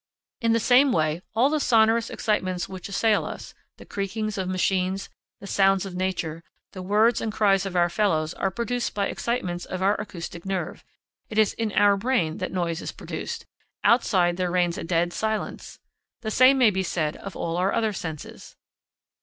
In 0.41 0.51
the 0.53 0.59
same 0.59 0.91
way, 0.91 1.21
all 1.35 1.51
the 1.51 1.59
sonorous 1.59 2.09
excitements 2.09 2.67
which 2.67 2.89
assail 2.89 3.23
us, 3.23 3.53
the 3.77 3.85
creakings 3.85 4.35
of 4.35 4.49
machines, 4.49 5.09
the 5.39 5.45
sounds 5.45 5.85
of 5.85 5.93
nature, 5.93 6.43
the 6.71 6.81
words 6.81 7.21
and 7.21 7.31
cries 7.31 7.67
of 7.67 7.75
our 7.75 7.87
fellows 7.87 8.33
are 8.33 8.49
produced 8.49 8.95
by 8.95 9.05
excitements 9.05 9.63
of 9.63 9.83
our 9.83 9.93
acoustic 10.01 10.43
nerve; 10.43 10.83
it 11.29 11.37
is 11.37 11.53
in 11.53 11.71
our 11.73 11.97
brain 11.97 12.39
that 12.39 12.51
noise 12.51 12.81
is 12.81 12.91
produced, 12.91 13.45
outside 13.83 14.37
there 14.37 14.49
reigns 14.49 14.79
a 14.79 14.83
dead 14.83 15.13
silence. 15.13 15.77
The 16.21 16.31
same 16.31 16.57
may 16.57 16.71
be 16.71 16.81
said 16.81 17.15
of 17.17 17.35
all 17.35 17.55
our 17.57 17.71
other 17.71 17.93
senses. 17.93 18.55